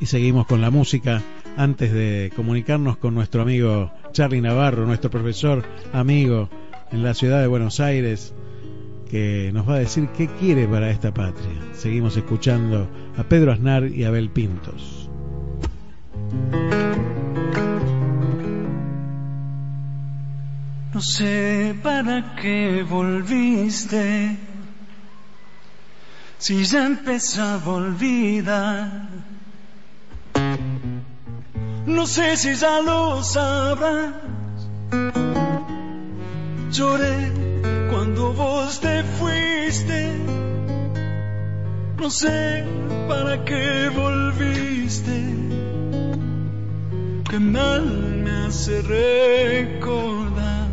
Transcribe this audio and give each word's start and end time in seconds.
y 0.00 0.06
seguimos 0.06 0.46
con 0.46 0.60
la 0.60 0.70
música 0.70 1.22
antes 1.56 1.92
de 1.92 2.32
comunicarnos 2.36 2.96
con 2.98 3.14
nuestro 3.14 3.42
amigo 3.42 3.92
Charlie 4.12 4.40
Navarro, 4.40 4.86
nuestro 4.86 5.10
profesor 5.10 5.64
amigo 5.92 6.48
en 6.92 7.02
la 7.02 7.14
ciudad 7.14 7.40
de 7.40 7.48
Buenos 7.48 7.80
Aires, 7.80 8.32
que 9.10 9.50
nos 9.52 9.68
va 9.68 9.74
a 9.74 9.78
decir 9.78 10.08
qué 10.16 10.28
quiere 10.28 10.68
para 10.68 10.90
esta 10.90 11.12
patria. 11.12 11.50
Seguimos 11.74 12.16
escuchando 12.16 12.88
a 13.16 13.24
Pedro 13.24 13.52
Aznar 13.52 13.86
y 13.86 14.04
a 14.04 14.08
Abel 14.08 14.30
Pintos. 14.30 15.10
No 20.94 21.00
sé 21.00 21.76
para 21.82 22.34
qué 22.36 22.84
volviste, 22.88 24.36
si 26.38 26.64
ya 26.64 26.86
empezaba 26.86 27.64
a 27.64 27.74
olvidar. 27.74 29.37
No 31.88 32.06
sé 32.06 32.36
si 32.36 32.54
ya 32.54 32.80
lo 32.82 33.22
sabrás. 33.22 34.12
Lloré 36.70 37.32
cuando 37.90 38.34
vos 38.34 38.78
te 38.78 39.02
fuiste. 39.18 40.12
No 41.98 42.10
sé 42.10 42.66
para 43.08 43.42
qué 43.46 43.88
volviste. 43.88 45.18
Qué 47.30 47.38
mal 47.38 47.86
me 48.22 48.32
hace 48.46 48.82
recordar. 48.82 50.68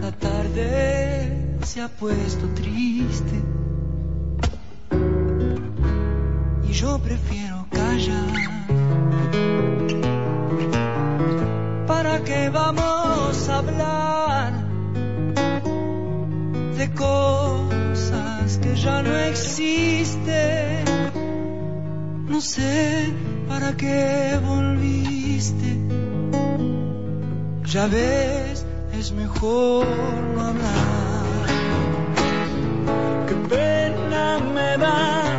La 0.00 0.12
tarde 0.12 1.58
se 1.62 1.82
ha 1.82 1.88
puesto 1.88 2.48
triste. 2.54 3.38
Y 6.66 6.72
yo 6.72 6.98
prefiero 6.98 7.61
¿Para 12.52 12.70
qué 12.70 12.76
vamos 12.76 13.48
a 13.48 13.58
hablar 13.58 14.52
de 16.76 16.90
cosas 16.92 18.58
que 18.58 18.74
ya 18.76 19.02
no 19.02 19.16
existen? 19.18 20.84
No 22.28 22.40
sé 22.40 23.12
para 23.48 23.76
qué 23.76 24.38
volviste. 24.44 25.78
Ya 27.64 27.86
ves, 27.86 28.66
es 28.92 29.12
mejor 29.12 29.86
no 30.34 30.40
hablar. 30.42 31.46
Qué 33.28 33.34
pena 33.48 34.38
me 34.54 34.76
da 34.76 35.31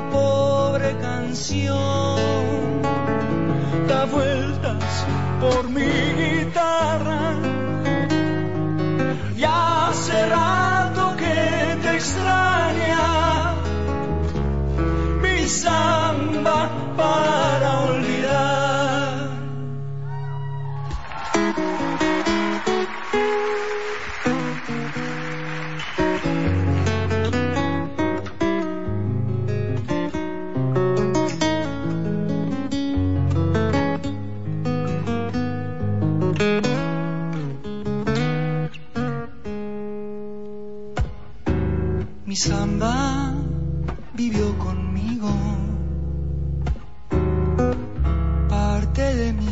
Pobre 0.00 0.96
canción 1.00 2.82
Da 3.88 4.04
vueltas 4.04 4.84
por 5.40 5.68
mi 5.68 5.90
guitarra. 6.20 7.34
Y 9.36 9.44
hace 9.44 10.26
rato 10.26 11.16
que 11.16 11.78
te 11.82 11.96
extraña 11.96 13.54
mi 15.20 15.48
samba 15.48 16.87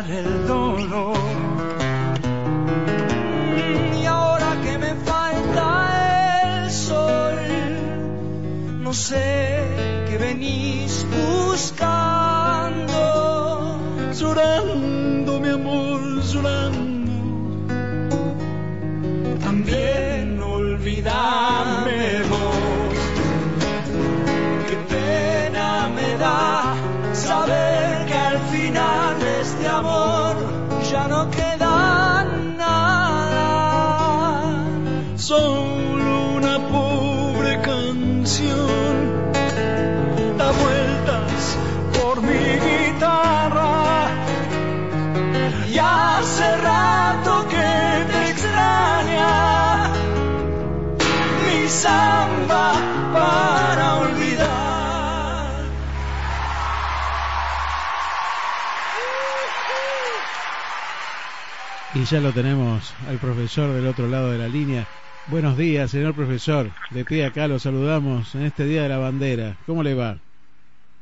el 0.00 0.46
dolor. 0.48 1.16
Y 3.96 4.04
ahora 4.06 4.56
que 4.64 4.76
me 4.76 4.94
falta 4.96 6.62
el 6.62 6.70
sol, 6.70 7.36
no 8.80 8.92
sé 8.92 9.62
qué 10.08 10.18
venís 10.18 11.06
buscando. 11.16 12.96
Llorando, 14.12 15.40
mi 15.40 15.48
amor, 15.50 16.00
llorando. 16.24 16.63
Samba 51.84 52.72
para 53.12 53.96
olvidar. 53.96 55.64
Y 61.94 62.04
ya 62.04 62.20
lo 62.20 62.32
tenemos 62.32 62.94
al 63.08 63.18
profesor 63.18 63.72
del 63.74 63.86
otro 63.86 64.08
lado 64.08 64.30
de 64.30 64.38
la 64.38 64.48
línea. 64.48 64.86
Buenos 65.26 65.58
días, 65.58 65.90
señor 65.90 66.14
profesor. 66.14 66.70
De 66.90 67.04
pie 67.04 67.26
acá 67.26 67.48
lo 67.48 67.58
saludamos 67.58 68.34
en 68.34 68.42
este 68.42 68.64
Día 68.64 68.84
de 68.84 68.88
la 68.88 68.98
Bandera. 68.98 69.56
¿Cómo 69.66 69.82
le 69.82 69.94
va? 69.94 70.16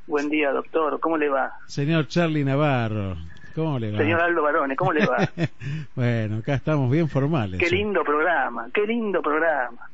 Buen 0.08 0.28
día, 0.28 0.50
doctor. 0.50 0.98
¿Cómo 0.98 1.16
le 1.16 1.28
va? 1.28 1.52
Señor 1.66 2.08
Charlie 2.08 2.44
Navarro. 2.44 3.16
¿Cómo 3.54 3.78
le 3.78 3.92
va? 3.92 3.98
Señor 3.98 4.20
Aldo 4.20 4.42
Barone, 4.42 4.74
¿cómo 4.74 4.92
le 4.92 5.06
va? 5.06 5.28
bueno, 5.94 6.38
acá 6.38 6.54
estamos 6.54 6.90
bien 6.90 7.08
formales. 7.08 7.60
Qué 7.60 7.70
lindo 7.70 8.02
programa, 8.02 8.68
qué 8.72 8.84
lindo 8.84 9.22
programa. 9.22 9.91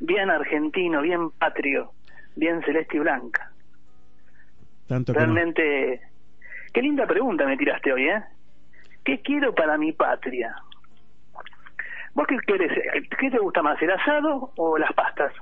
Bien 0.00 0.30
argentino, 0.30 1.02
bien 1.02 1.30
patrio, 1.30 1.92
bien 2.34 2.62
celeste 2.62 2.96
y 2.96 3.00
blanca. 3.00 3.50
Tanto 4.86 5.12
Realmente, 5.12 6.00
qué 6.72 6.82
linda 6.82 7.06
pregunta 7.06 7.46
me 7.46 7.56
tiraste 7.56 7.92
hoy, 7.92 8.08
¿eh? 8.08 8.22
¿Qué 9.04 9.20
quiero 9.20 9.54
para 9.54 9.78
mi 9.78 9.92
patria? 9.92 10.54
¿Vos 12.14 12.26
qué 12.26 12.36
querés? 12.46 12.72
¿Qué 13.18 13.30
te 13.30 13.38
gusta 13.38 13.62
más, 13.62 13.80
el 13.82 13.90
asado 13.90 14.52
o 14.56 14.78
las 14.78 14.92
pastas? 14.94 15.32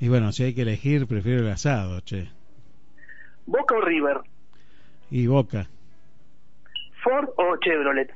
Y 0.00 0.08
bueno, 0.08 0.32
si 0.32 0.44
hay 0.44 0.54
que 0.54 0.62
elegir, 0.62 1.06
prefiero 1.06 1.40
el 1.40 1.50
asado, 1.50 2.00
che. 2.00 2.28
¿Boca 3.46 3.74
o 3.74 3.80
River? 3.80 4.20
Y 5.10 5.26
Boca. 5.26 5.66
¿Ford 7.02 7.28
o 7.36 7.56
Chevrolet? 7.58 8.12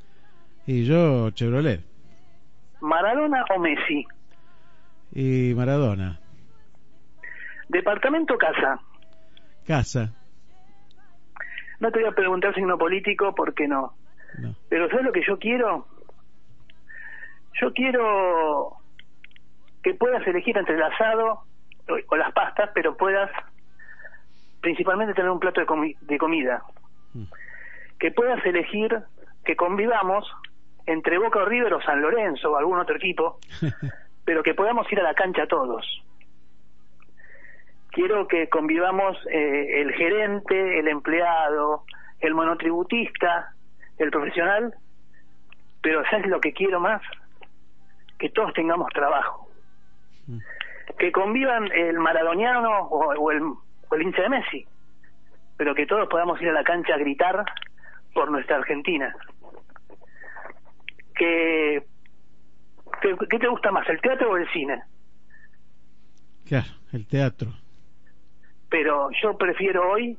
Y 0.66 0.84
yo, 0.84 1.30
Chevrolet. 1.30 1.80
¿Maradona 2.80 3.44
o 3.54 3.58
Messi? 3.58 4.06
Y 5.12 5.54
Maradona. 5.54 6.20
¿Departamento 7.68 8.36
casa? 8.38 8.80
Casa. 9.66 10.12
No 11.80 11.90
te 11.90 12.00
voy 12.00 12.08
a 12.08 12.14
preguntar 12.14 12.54
signo 12.54 12.78
político 12.78 13.34
porque 13.34 13.66
no. 13.66 13.94
no. 14.38 14.54
Pero 14.68 14.88
¿sabes 14.88 15.04
lo 15.04 15.12
que 15.12 15.24
yo 15.26 15.38
quiero? 15.38 15.86
Yo 17.60 17.72
quiero 17.72 18.76
que 19.82 19.94
puedas 19.94 20.26
elegir 20.26 20.56
entre 20.56 20.74
el 20.74 20.82
asado 20.82 21.42
o, 22.08 22.16
las 22.16 22.32
pastas, 22.32 22.70
pero 22.74 22.96
puedas 22.96 23.30
principalmente 24.60 25.14
tener 25.14 25.30
un 25.30 25.40
plato 25.40 25.60
de, 25.60 25.96
de 26.00 26.18
comida. 26.18 26.62
Mm. 27.14 27.24
Que 27.98 28.10
puedas 28.10 28.44
elegir 28.44 29.02
que 29.44 29.56
convivamos 29.56 30.26
entre 30.86 31.18
Boca 31.18 31.40
o 31.40 31.44
River 31.44 31.74
o 31.74 31.82
San 31.82 32.00
Lorenzo 32.00 32.52
o 32.52 32.56
algún 32.56 32.78
otro 32.78 32.96
equipo, 32.96 33.38
pero 34.26 34.42
que 34.42 34.52
podamos 34.52 34.90
ir 34.92 35.00
a 35.00 35.04
la 35.04 35.14
cancha 35.14 35.46
todos. 35.46 35.86
Quiero 37.90 38.28
que 38.28 38.50
convivamos 38.50 39.16
eh, 39.30 39.80
el 39.80 39.94
gerente, 39.94 40.80
el 40.80 40.88
empleado, 40.88 41.84
el 42.20 42.34
monotributista, 42.34 43.54
el 43.96 44.10
profesional, 44.10 44.74
pero 45.80 46.04
¿sabes 46.10 46.26
lo 46.26 46.40
que 46.40 46.52
quiero 46.52 46.80
más? 46.80 47.00
Que 48.18 48.28
todos 48.28 48.52
tengamos 48.52 48.92
trabajo. 48.92 49.48
Que 50.98 51.10
convivan 51.12 51.72
el 51.72 51.98
maradoniano 51.98 52.80
o, 52.88 53.30
el, 53.30 53.40
o 53.42 53.94
el 53.94 54.02
hincha 54.02 54.22
de 54.22 54.28
Messi, 54.28 54.66
pero 55.56 55.74
que 55.74 55.86
todos 55.86 56.08
podamos 56.08 56.42
ir 56.42 56.50
a 56.50 56.52
la 56.52 56.64
cancha 56.64 56.94
a 56.94 56.98
gritar 56.98 57.44
por 58.12 58.30
nuestra 58.30 58.56
Argentina 58.56 59.14
que, 61.16 61.82
¿qué 63.00 63.38
te 63.38 63.48
gusta 63.48 63.70
más, 63.70 63.88
el 63.88 64.00
teatro 64.00 64.30
o 64.30 64.36
el 64.36 64.48
cine? 64.52 64.82
Claro, 66.46 66.68
el 66.92 67.06
teatro. 67.06 67.50
Pero 68.68 69.10
yo 69.22 69.36
prefiero 69.36 69.90
hoy 69.90 70.16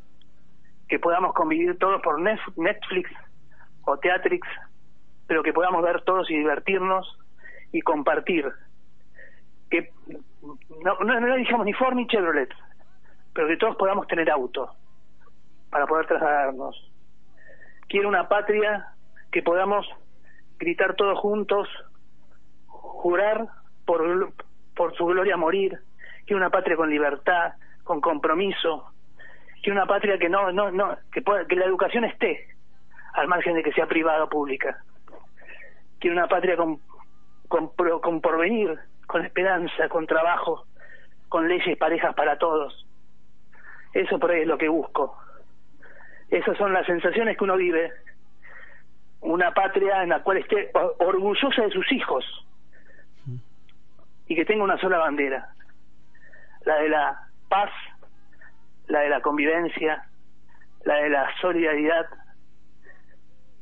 que 0.87 0.99
podamos 0.99 1.33
convivir 1.33 1.77
todos 1.77 2.01
por 2.01 2.19
Netflix 2.19 3.11
o 3.83 3.97
Teatrix, 3.97 4.47
pero 5.27 5.43
que 5.43 5.53
podamos 5.53 5.83
ver 5.83 6.01
todos 6.01 6.29
y 6.29 6.37
divertirnos 6.37 7.17
y 7.71 7.81
compartir. 7.81 8.51
Que 9.69 9.91
no, 10.83 10.97
no, 10.99 11.19
no 11.19 11.35
dijamos 11.35 11.65
ni 11.65 11.73
Ford 11.73 11.95
ni 11.95 12.07
Chevrolet, 12.07 12.49
pero 13.33 13.47
que 13.47 13.57
todos 13.57 13.75
podamos 13.75 14.07
tener 14.07 14.29
auto 14.29 14.71
para 15.69 15.85
poder 15.87 16.07
trasladarnos. 16.07 16.91
Quiero 17.87 18.07
una 18.07 18.27
patria 18.27 18.87
que 19.31 19.41
podamos 19.41 19.85
gritar 20.57 20.95
todos 20.95 21.19
juntos, 21.19 21.67
jurar 22.97 23.47
por, 23.85 24.95
su 24.97 25.05
gloria 25.05 25.37
morir, 25.37 25.79
que 26.25 26.35
una 26.35 26.49
patria 26.49 26.75
con 26.75 26.89
libertad, 26.89 27.53
con 27.83 28.01
compromiso, 28.01 28.91
que 29.63 29.71
una 29.71 29.85
patria 29.85 30.17
que 30.17 30.29
no, 30.29 30.51
no, 30.51 30.71
no, 30.71 30.97
que, 31.11 31.23
que 31.47 31.55
la 31.55 31.65
educación 31.65 32.03
esté 32.03 32.47
al 33.13 33.27
margen 33.27 33.55
de 33.55 33.63
que 33.63 33.71
sea 33.71 33.85
privada 33.85 34.23
o 34.23 34.29
pública, 34.29 34.83
que 35.99 36.09
una 36.09 36.27
patria 36.27 36.57
con, 36.57 36.79
con, 37.47 37.69
con 38.01 38.19
porvenir, 38.19 38.77
con 39.05 39.23
esperanza, 39.23 39.87
con 39.89 40.05
trabajo, 40.07 40.65
con 41.29 41.47
leyes 41.47 41.77
parejas 41.77 42.13
para 42.15 42.37
todos. 42.37 42.85
Eso 43.93 44.19
por 44.19 44.31
ahí 44.31 44.41
es 44.41 44.47
lo 44.47 44.57
que 44.57 44.69
busco. 44.69 45.17
Esas 46.29 46.57
son 46.57 46.73
las 46.73 46.85
sensaciones 46.85 47.37
que 47.37 47.43
uno 47.43 47.55
vive 47.55 47.91
una 49.21 49.53
patria 49.53 50.03
en 50.03 50.09
la 50.09 50.23
cual 50.23 50.37
esté 50.37 50.71
orgullosa 50.99 51.61
de 51.61 51.71
sus 51.71 51.91
hijos 51.91 52.25
y 54.27 54.35
que 54.35 54.45
tenga 54.45 54.63
una 54.63 54.77
sola 54.77 54.97
bandera, 54.97 55.49
la 56.65 56.75
de 56.79 56.89
la 56.89 57.19
paz, 57.49 57.71
la 58.87 59.01
de 59.01 59.09
la 59.09 59.21
convivencia, 59.21 60.03
la 60.83 60.95
de 60.95 61.09
la 61.09 61.29
solidaridad, 61.41 62.07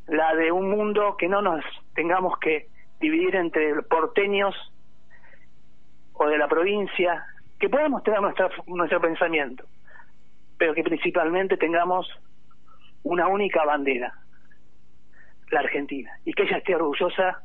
la 0.07 0.35
de 0.35 0.51
un 0.51 0.69
mundo 0.69 1.15
que 1.17 1.27
no 1.27 1.41
nos 1.41 1.63
tengamos 1.93 2.37
que 2.39 2.67
dividir 2.99 3.35
entre 3.35 3.81
porteños 3.83 4.55
o 6.13 6.27
de 6.27 6.37
la 6.37 6.47
provincia, 6.47 7.25
que 7.59 7.69
podamos 7.69 8.03
tener 8.03 8.21
nuestra, 8.21 8.49
nuestro 8.67 9.01
pensamiento, 9.01 9.65
pero 10.57 10.73
que 10.73 10.83
principalmente 10.83 11.57
tengamos 11.57 12.07
una 13.03 13.27
única 13.27 13.63
bandera 13.65 14.13
la 15.51 15.59
Argentina 15.59 16.11
y 16.25 16.33
que 16.33 16.43
ella 16.43 16.57
esté 16.57 16.75
orgullosa 16.75 17.43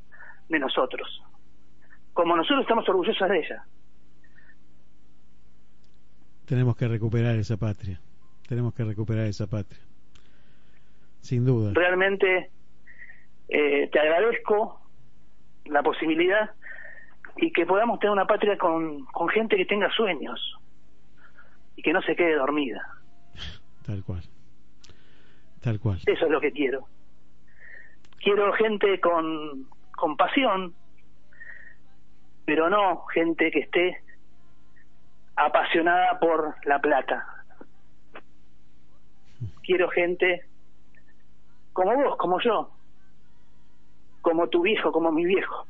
de 0.49 0.59
nosotros, 0.59 1.23
como 2.13 2.37
nosotros 2.37 2.63
estamos 2.63 2.89
orgullosos 2.89 3.29
de 3.29 3.39
ella. 3.39 3.65
Tenemos 6.47 6.77
que 6.77 6.89
recuperar 6.89 7.37
esa 7.37 7.57
patria, 7.57 8.01
tenemos 8.49 8.75
que 8.75 8.85
recuperar 8.85 9.27
esa 9.27 9.47
patria, 9.47 9.81
sin 11.21 11.45
duda. 11.45 11.73
Realmente 11.75 12.51
eh, 13.49 13.89
te 13.93 14.01
agradezco 14.01 14.81
la 15.67 15.83
posibilidad 15.83 16.51
y 17.37 17.53
que 17.53 17.67
podamos 17.67 18.01
tener 18.01 18.13
una 18.13 18.27
patria 18.27 18.59
con, 18.59 19.05
con 19.07 19.29
gente 19.29 19.57
que 19.57 19.65
tenga 19.65 19.89
sueños 19.91 20.57
y 21.77 21.83
que 21.83 21.93
no 21.93 22.03
se 22.03 22.17
quede 22.17 22.35
dormida. 22.35 22.83
Tal 23.87 24.03
cual. 24.03 24.23
Tal 25.61 25.79
cual. 25.79 25.99
Eso 26.07 26.25
es 26.25 26.31
lo 26.31 26.41
que 26.41 26.51
quiero 26.51 26.89
quiero 28.21 28.53
gente 28.53 29.01
con, 29.01 29.67
con 29.93 30.17
pasión, 30.17 30.75
pero 32.51 32.69
no 32.69 33.07
gente 33.15 33.49
que 33.53 33.61
esté 33.61 34.03
apasionada 35.37 36.19
por 36.19 36.57
la 36.65 36.81
plata. 36.81 37.25
Quiero 39.63 39.89
gente 39.91 40.43
como 41.73 41.95
vos, 41.95 42.17
como 42.17 42.41
yo, 42.41 42.69
como 44.21 44.49
tu 44.49 44.63
viejo, 44.63 44.91
como 44.91 45.13
mi 45.13 45.27
viejo. 45.27 45.65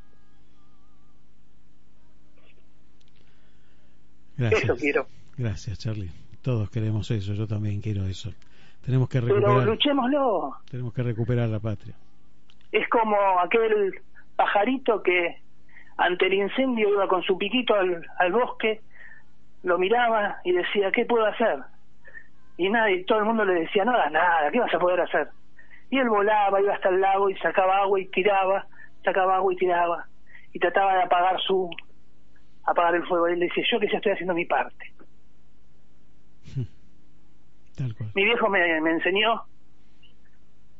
Gracias. 4.37 4.63
Eso 4.63 4.75
quiero. 4.75 5.05
Gracias, 5.37 5.77
Charlie. 5.77 6.09
Todos 6.41 6.71
queremos 6.71 7.11
eso, 7.11 7.35
yo 7.35 7.45
también 7.45 7.79
quiero 7.79 8.07
eso. 8.07 8.33
Tenemos 8.83 9.07
que 9.07 9.21
recuperar. 9.21 9.59
Pero 9.59 9.65
luchémoslo. 9.65 10.57
Tenemos 10.71 10.91
que 10.95 11.03
recuperar 11.03 11.47
la 11.47 11.59
patria 11.59 11.93
es 12.71 12.87
como 12.89 13.17
aquel 13.39 14.01
pajarito 14.35 15.03
que 15.03 15.41
ante 16.01 16.25
el 16.25 16.33
incendio 16.33 16.89
iba 16.89 17.07
con 17.07 17.21
su 17.23 17.37
piquito 17.37 17.75
al, 17.75 18.05
al 18.17 18.31
bosque, 18.31 18.81
lo 19.63 19.77
miraba 19.77 20.37
y 20.43 20.51
decía, 20.51 20.91
¿qué 20.91 21.05
puedo 21.05 21.25
hacer? 21.25 21.59
Y 22.57 22.69
nadie, 22.69 23.03
todo 23.05 23.19
el 23.19 23.25
mundo 23.25 23.45
le 23.45 23.61
decía, 23.61 23.85
no 23.85 23.91
hagas 23.91 24.11
nada, 24.11 24.51
¿qué 24.51 24.59
vas 24.59 24.73
a 24.73 24.79
poder 24.79 25.01
hacer? 25.01 25.29
Y 25.89 25.99
él 25.99 26.09
volaba, 26.09 26.59
iba 26.59 26.73
hasta 26.73 26.89
el 26.89 27.01
lago 27.01 27.29
y 27.29 27.35
sacaba 27.37 27.81
agua 27.81 27.99
y 27.99 28.07
tiraba, 28.07 28.65
sacaba 29.03 29.35
agua 29.35 29.53
y 29.53 29.57
tiraba, 29.57 30.07
y 30.53 30.59
trataba 30.59 30.95
de 30.95 31.03
apagar 31.03 31.39
su, 31.41 31.69
apagar 32.65 32.95
el 32.95 33.05
fuego. 33.05 33.29
Y 33.29 33.33
él 33.33 33.39
decía, 33.39 33.63
yo 33.71 33.79
que 33.79 33.87
ya 33.87 33.97
estoy 33.97 34.13
haciendo 34.13 34.33
mi 34.33 34.45
parte. 34.45 34.93
Mi 38.15 38.25
viejo 38.25 38.49
me, 38.49 38.81
me 38.81 38.91
enseñó 38.91 39.43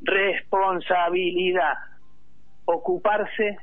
responsabilidad, 0.02 1.74
ocuparse 2.64 3.56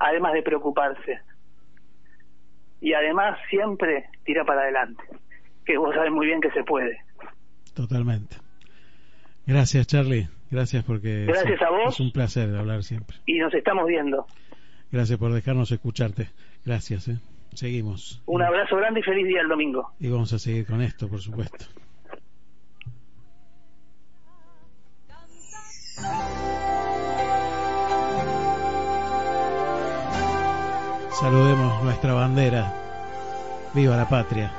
además 0.00 0.32
de 0.32 0.42
preocuparse. 0.42 1.20
Y 2.80 2.94
además 2.94 3.38
siempre 3.48 4.06
tira 4.24 4.44
para 4.44 4.62
adelante, 4.62 5.04
que 5.64 5.76
vos 5.76 5.94
sabes 5.94 6.10
muy 6.10 6.26
bien 6.26 6.40
que 6.40 6.50
se 6.50 6.64
puede. 6.64 6.98
Totalmente. 7.74 8.36
Gracias, 9.46 9.86
Charlie. 9.86 10.28
Gracias 10.50 10.82
porque 10.84 11.26
Gracias 11.26 11.62
a 11.62 11.70
vos. 11.70 11.94
es 11.94 12.00
un 12.00 12.10
placer 12.10 12.54
hablar 12.56 12.82
siempre. 12.82 13.16
Y 13.26 13.38
nos 13.38 13.54
estamos 13.54 13.86
viendo. 13.86 14.26
Gracias 14.90 15.18
por 15.18 15.32
dejarnos 15.32 15.70
escucharte. 15.70 16.30
Gracias. 16.64 17.08
¿eh? 17.08 17.18
Seguimos. 17.54 18.22
Un 18.26 18.42
abrazo 18.42 18.76
grande 18.76 19.00
y 19.00 19.02
feliz 19.02 19.26
día 19.26 19.42
el 19.42 19.48
domingo. 19.48 19.92
Y 20.00 20.08
vamos 20.08 20.32
a 20.32 20.38
seguir 20.38 20.66
con 20.66 20.80
esto, 20.82 21.08
por 21.08 21.20
supuesto. 21.20 21.66
Saludemos 31.20 31.82
nuestra 31.82 32.14
bandera. 32.14 32.72
Viva 33.74 33.94
la 33.94 34.08
patria. 34.08 34.50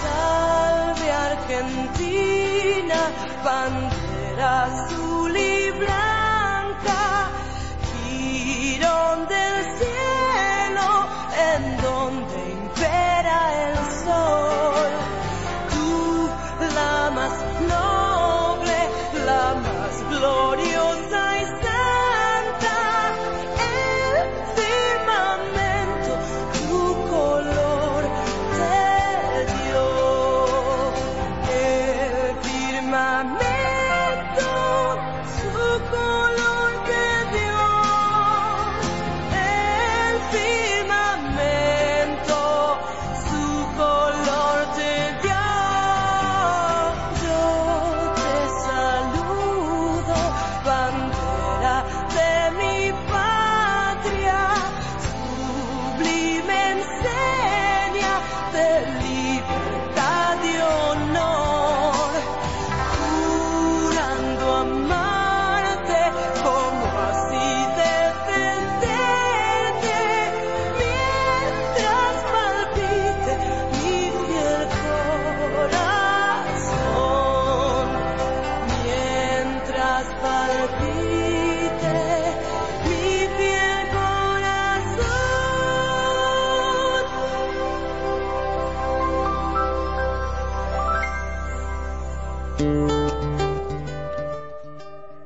Salve 0.00 1.10
Argentina, 1.10 3.00
bandera 3.44 4.62
azul 4.62 5.15
Yeah. 33.46 33.75